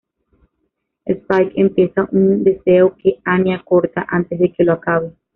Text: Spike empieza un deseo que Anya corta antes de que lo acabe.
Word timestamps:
Spike 1.07 1.51
empieza 1.61 2.07
un 2.11 2.43
deseo 2.43 2.95
que 2.97 3.19
Anya 3.23 3.61
corta 3.63 4.03
antes 4.09 4.39
de 4.39 4.51
que 4.51 4.63
lo 4.63 4.73
acabe. 4.73 5.13